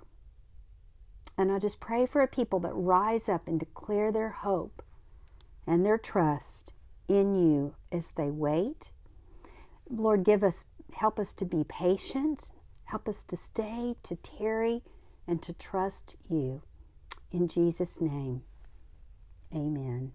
And 1.35 1.51
I 1.51 1.57
just 1.59 1.79
pray 1.79 2.05
for 2.05 2.21
a 2.21 2.27
people 2.27 2.59
that 2.61 2.73
rise 2.73 3.27
up 3.27 3.47
and 3.47 3.59
declare 3.59 4.11
their 4.11 4.29
hope 4.29 4.83
and 5.65 5.85
their 5.85 5.97
trust 5.97 6.73
in 7.07 7.33
you 7.33 7.75
as 7.91 8.11
they 8.11 8.29
wait. 8.29 8.91
Lord, 9.89 10.23
give 10.23 10.43
us, 10.43 10.65
help 10.95 11.19
us 11.19 11.33
to 11.33 11.45
be 11.45 11.63
patient, 11.63 12.51
help 12.85 13.07
us 13.07 13.23
to 13.25 13.35
stay, 13.35 13.95
to 14.03 14.15
tarry, 14.15 14.83
and 15.27 15.41
to 15.41 15.53
trust 15.53 16.15
you. 16.29 16.61
In 17.31 17.47
Jesus' 17.47 17.99
name, 17.99 18.43
amen. 19.53 20.13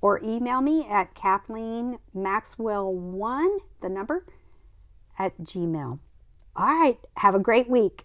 or 0.00 0.20
email 0.22 0.60
me 0.60 0.86
at 0.88 1.12
kathleenmaxwell1, 1.14 3.58
the 3.80 3.88
number, 3.88 4.24
at 5.18 5.36
gmail. 5.38 5.98
All 6.54 6.66
right, 6.66 6.98
have 7.16 7.34
a 7.34 7.40
great 7.40 7.68
week. 7.68 8.04